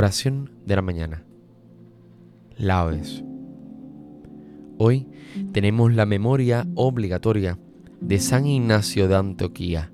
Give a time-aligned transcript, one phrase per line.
[0.00, 1.26] Oración de la mañana.
[2.56, 3.22] Laudes.
[4.78, 5.06] Hoy
[5.52, 7.58] tenemos la memoria obligatoria
[8.00, 9.92] de San Ignacio de Antioquía,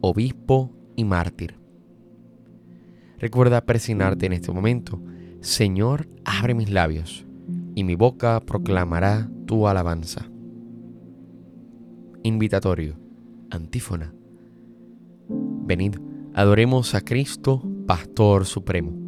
[0.00, 1.54] obispo y mártir.
[3.20, 5.00] Recuerda presionarte en este momento.
[5.40, 7.24] Señor, abre mis labios,
[7.76, 10.28] y mi boca proclamará tu alabanza.
[12.24, 12.98] Invitatorio.
[13.52, 14.12] Antífona.
[15.28, 15.94] Venid,
[16.34, 19.07] adoremos a Cristo, Pastor Supremo.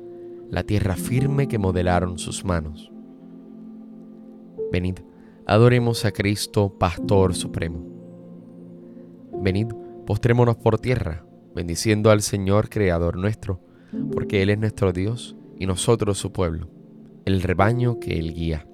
[0.51, 2.91] la tierra firme que modelaron sus manos.
[4.69, 4.99] Venid,
[5.47, 7.85] adoremos a Cristo, Pastor Supremo.
[9.41, 9.67] Venid,
[10.05, 13.61] postrémonos por tierra, bendiciendo al Señor Creador nuestro,
[14.11, 16.69] porque Él es nuestro Dios y nosotros su pueblo,
[17.23, 18.67] el rebaño que Él guía.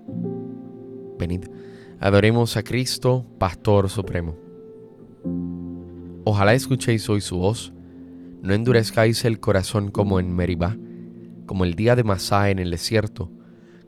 [1.19, 1.45] Venid,
[1.99, 4.35] adoremos a Cristo, Pastor Supremo.
[6.25, 7.71] Ojalá escuchéis hoy su voz,
[8.41, 10.75] no endurezcáis el corazón como en Meribá,
[11.47, 13.31] como el día de Masá en el desierto,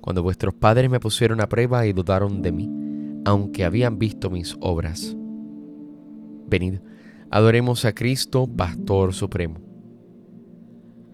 [0.02, 2.72] cuando vuestros padres me pusieron a prueba y dudaron de mí,
[3.26, 5.16] aunque habían visto mis obras.
[6.48, 6.80] Venid,
[7.30, 9.60] adoremos a Cristo, Pastor Supremo.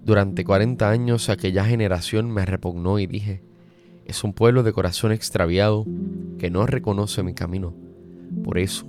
[0.05, 3.43] Durante cuarenta años aquella generación me repugnó y dije,
[4.05, 5.85] es un pueblo de corazón extraviado
[6.37, 7.73] que no reconoce mi camino.
[8.43, 8.85] Por eso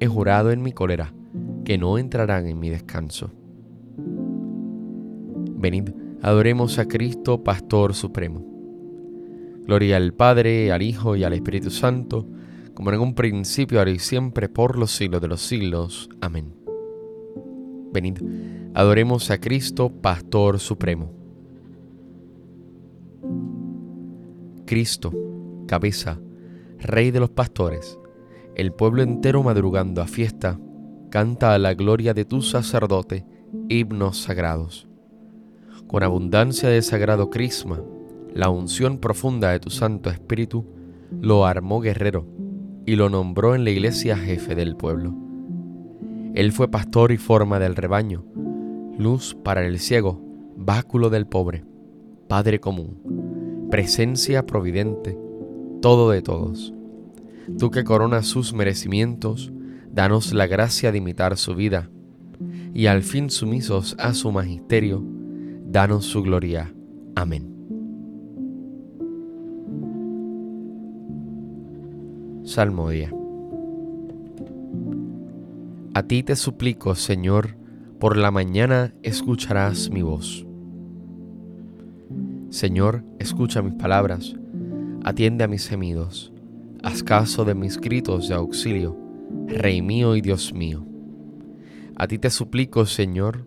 [0.00, 1.12] he jurado en mi cólera
[1.64, 3.30] que no entrarán en mi descanso.
[5.58, 5.90] Venid,
[6.26, 8.44] adoremos a Cristo, Pastor Supremo.
[9.64, 12.26] Gloria al Padre, al Hijo y al Espíritu Santo,
[12.74, 16.08] como en un principio, ahora y siempre, por los siglos de los siglos.
[16.20, 16.52] Amén.
[17.92, 18.18] Venid,
[18.74, 21.12] adoremos a Cristo, Pastor Supremo.
[24.66, 25.12] Cristo,
[25.68, 26.18] cabeza,
[26.80, 28.00] Rey de los pastores,
[28.56, 30.58] el pueblo entero madrugando a fiesta,
[31.08, 33.24] canta a la gloria de tu sacerdote
[33.68, 34.88] himnos sagrados.
[35.88, 37.80] Con abundancia de sagrado crisma,
[38.34, 40.66] la unción profunda de tu Santo Espíritu
[41.20, 42.26] lo armó guerrero
[42.84, 45.14] y lo nombró en la iglesia jefe del pueblo.
[46.34, 48.24] Él fue pastor y forma del rebaño,
[48.98, 50.20] luz para el ciego,
[50.56, 51.64] báculo del pobre,
[52.28, 55.16] Padre común, presencia providente,
[55.80, 56.74] todo de todos.
[57.58, 59.52] Tú que coronas sus merecimientos,
[59.92, 61.90] danos la gracia de imitar su vida,
[62.74, 65.15] y al fin sumisos a su magisterio,
[65.66, 66.72] danos su gloria.
[67.14, 67.52] Amén.
[72.44, 73.12] Salmodia.
[75.94, 77.56] A ti te suplico, Señor,
[77.98, 80.46] por la mañana escucharás mi voz.
[82.50, 84.36] Señor, escucha mis palabras,
[85.04, 86.32] atiende a mis gemidos,
[86.82, 89.06] haz caso de mis gritos de auxilio
[89.48, 90.84] Rey mío y Dios mío.
[91.96, 93.46] A ti te suplico, Señor,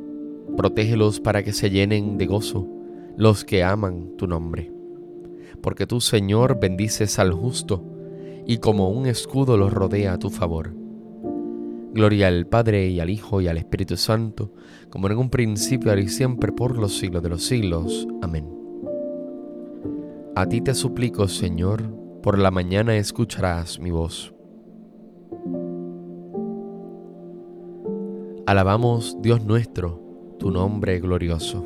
[0.57, 2.67] Protégelos para que se llenen de gozo
[3.17, 4.71] los que aman tu nombre.
[5.61, 7.83] Porque tú, Señor, bendices al justo
[8.45, 10.73] y como un escudo los rodea a tu favor.
[11.93, 14.53] Gloria al Padre y al Hijo y al Espíritu Santo,
[14.89, 18.07] como en un principio, ahora y siempre, por los siglos de los siglos.
[18.21, 18.47] Amén.
[20.35, 21.83] A ti te suplico, Señor,
[22.23, 24.33] por la mañana escucharás mi voz.
[28.47, 30.00] Alabamos, Dios nuestro,
[30.41, 31.63] tu nombre glorioso.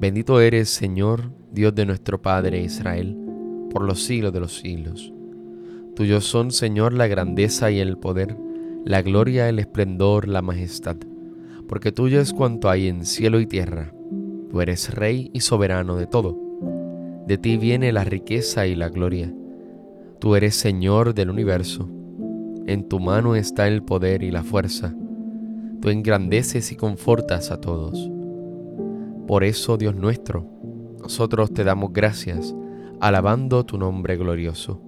[0.00, 3.16] Bendito eres, Señor, Dios de nuestro Padre Israel,
[3.70, 5.12] por los siglos de los siglos.
[5.94, 8.36] Tuyo son, Señor, la grandeza y el poder,
[8.84, 10.96] la gloria, el esplendor, la majestad,
[11.68, 13.94] porque tuyo es cuanto hay en cielo y tierra.
[14.50, 16.36] Tú eres Rey y soberano de todo.
[17.28, 19.32] De ti viene la riqueza y la gloria.
[20.18, 21.88] Tú eres Señor del universo.
[22.66, 24.96] En tu mano está el poder y la fuerza.
[25.80, 28.10] Tú engrandeces y confortas a todos.
[29.26, 30.46] Por eso, Dios nuestro,
[31.00, 32.54] nosotros te damos gracias,
[33.00, 34.80] alabando tu nombre glorioso.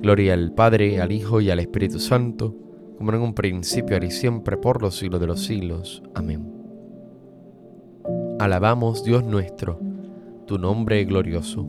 [0.00, 2.56] Gloria al Padre, al Hijo y al Espíritu Santo,
[2.96, 6.02] como en un principio, ahora y siempre, por los siglos de los siglos.
[6.14, 6.50] Amén.
[8.38, 9.78] Alabamos, Dios nuestro,
[10.46, 11.68] tu nombre glorioso.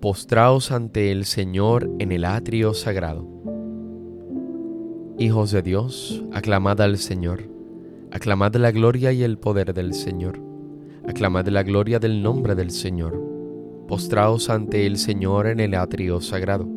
[0.00, 3.37] Postraos ante el Señor en el atrio sagrado.
[5.20, 7.50] Hijos de Dios, aclamad al Señor,
[8.12, 10.40] aclamad la gloria y el poder del Señor,
[11.08, 13.20] aclamad la gloria del nombre del Señor,
[13.88, 16.68] postraos ante el Señor en el atrio sagrado.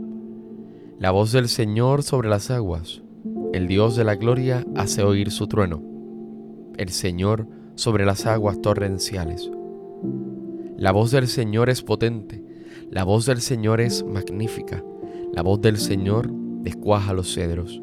[0.97, 3.03] La voz del Señor sobre las aguas.
[3.53, 5.83] El Dios de la gloria hace oír su trueno,
[6.77, 9.51] el Señor sobre las aguas torrenciales.
[10.77, 12.43] La voz del Señor es potente,
[12.89, 14.83] la voz del Señor es magnífica,
[15.31, 16.27] la voz del Señor
[16.63, 17.79] descuaja los cedros.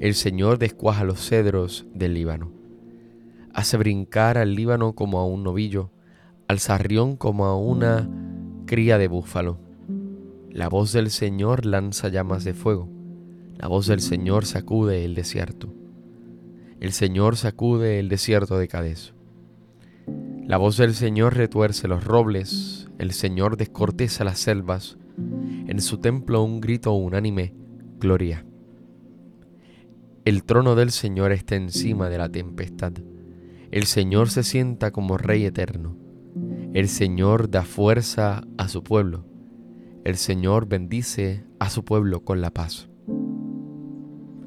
[0.00, 2.52] El Señor descuaja los cedros del Líbano.
[3.52, 5.90] Hace brincar al Líbano como a un novillo,
[6.48, 8.08] al sarrión como a una
[8.66, 9.58] cría de búfalo.
[10.50, 12.96] La voz del Señor lanza llamas de fuego
[13.58, 15.72] la voz del Señor sacude el desierto.
[16.78, 19.14] El Señor sacude el desierto de Cades.
[20.46, 24.98] La voz del Señor retuerce los robles, el Señor descorteza las selvas.
[25.66, 27.54] En su templo un grito unánime,
[27.98, 28.44] gloria.
[30.26, 32.92] El trono del Señor está encima de la tempestad.
[33.70, 35.96] El Señor se sienta como Rey eterno.
[36.74, 39.24] El Señor da fuerza a su pueblo.
[40.02, 42.88] El Señor bendice a su pueblo con la paz.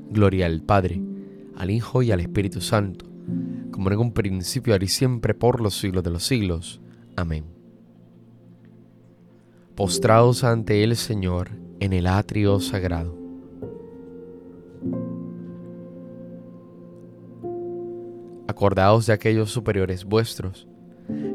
[0.09, 1.01] Gloria al Padre,
[1.55, 3.05] al Hijo y al Espíritu Santo,
[3.71, 6.81] como en un principio, ahora y siempre, por los siglos de los siglos.
[7.15, 7.45] Amén.
[9.75, 13.19] Postraos ante el Señor en el atrio sagrado.
[18.59, 20.67] Acordaos de aquellos superiores vuestros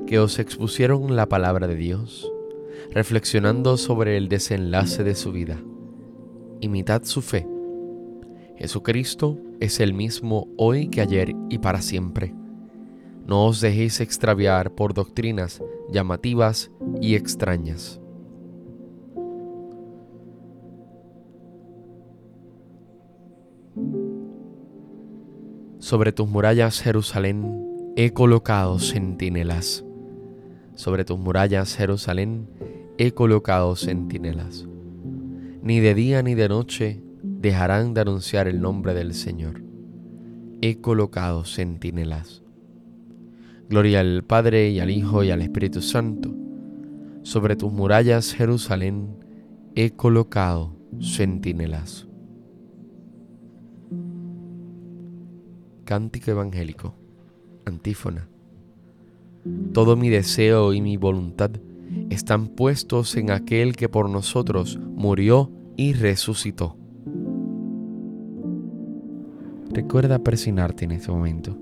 [0.06, 2.30] que os expusieron la palabra de Dios,
[2.90, 5.58] reflexionando sobre el desenlace de su vida.
[6.60, 7.48] Imitad su fe
[8.58, 12.34] Jesucristo es el mismo hoy que ayer y para siempre.
[13.26, 16.70] No os dejéis extraviar por doctrinas llamativas
[17.00, 18.02] y extrañas.
[25.84, 29.84] Sobre tus murallas, Jerusalén, he colocado centinelas.
[30.76, 32.48] Sobre tus murallas, Jerusalén,
[32.96, 34.66] he colocado centinelas.
[35.60, 39.62] Ni de día ni de noche dejarán de anunciar el nombre del Señor.
[40.62, 42.42] He colocado centinelas.
[43.68, 46.34] Gloria al Padre y al Hijo y al Espíritu Santo.
[47.24, 49.18] Sobre tus murallas, Jerusalén,
[49.74, 52.08] he colocado centinelas.
[55.84, 56.94] Cántico evangélico.
[57.64, 58.28] Antífona.
[59.72, 61.50] Todo mi deseo y mi voluntad
[62.10, 66.76] están puestos en aquel que por nosotros murió y resucitó
[69.74, 71.58] recuerda persignarte en este momento.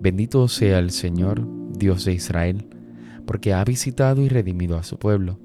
[0.00, 2.66] Bendito sea el Señor, Dios de Israel,
[3.26, 5.38] porque ha visitado y redimido a su pueblo,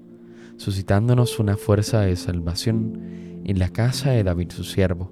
[0.58, 5.12] suscitándonos una fuerza de salvación en la casa de David su siervo,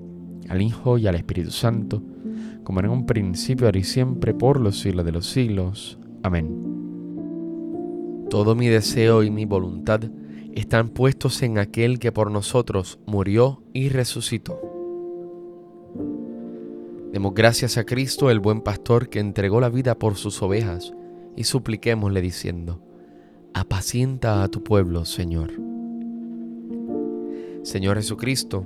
[0.49, 2.01] al Hijo y al Espíritu Santo,
[2.63, 5.97] como en un principio, ahora y siempre, por los siglos de los siglos.
[6.23, 6.71] Amén.
[8.29, 10.01] Todo mi deseo y mi voluntad
[10.53, 14.59] están puestos en aquel que por nosotros murió y resucitó.
[17.11, 20.93] Demos gracias a Cristo, el buen pastor, que entregó la vida por sus ovejas,
[21.35, 22.81] y supliquémosle diciendo,
[23.53, 25.51] apacienta a tu pueblo, Señor.
[27.63, 28.65] Señor Jesucristo,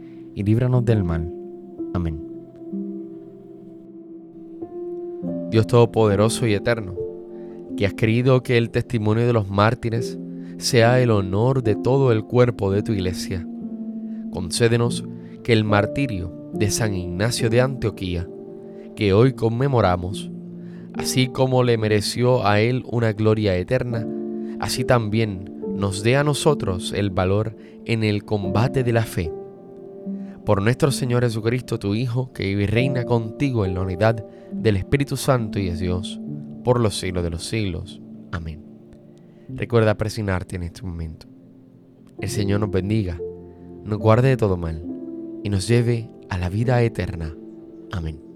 [0.35, 1.31] y líbranos del mal.
[1.93, 2.31] Amén.
[5.49, 6.95] Dios Todopoderoso y Eterno,
[7.75, 10.17] que has querido que el testimonio de los mártires
[10.57, 13.45] sea el honor de todo el cuerpo de tu iglesia.
[14.31, 15.03] Concédenos
[15.43, 18.27] que el martirio de San Ignacio de Antioquía,
[18.95, 20.31] que hoy conmemoramos,
[20.93, 24.07] así como le mereció a él una gloria eterna,
[24.59, 29.31] así también nos dé a nosotros el valor en el combate de la fe.
[30.45, 34.77] Por nuestro Señor Jesucristo, tu Hijo, que vive y reina contigo en la unidad del
[34.77, 36.19] Espíritu Santo y es Dios,
[36.63, 38.01] por los siglos de los siglos.
[38.31, 38.63] Amén.
[39.49, 41.27] Recuerda presionarte en este momento.
[42.19, 43.19] El Señor nos bendiga,
[43.83, 44.83] nos guarde de todo mal
[45.43, 47.35] y nos lleve a la vida eterna.
[47.91, 48.30] Amén.